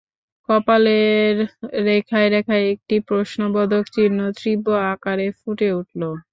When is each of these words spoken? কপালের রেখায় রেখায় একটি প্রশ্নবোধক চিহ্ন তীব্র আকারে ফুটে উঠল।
কপালের 0.49 1.35
রেখায় 1.87 2.29
রেখায় 2.29 2.65
একটি 2.73 2.95
প্রশ্নবোধক 3.07 3.83
চিহ্ন 3.95 4.19
তীব্র 4.39 4.59
আকারে 4.91 5.27
ফুটে 5.39 5.67
উঠল। 5.79 6.01